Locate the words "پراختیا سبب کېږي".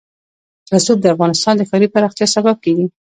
1.93-2.85